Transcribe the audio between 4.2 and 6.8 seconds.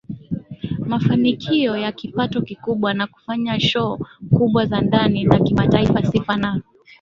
kubwa za ndani na kimataifa Sifa na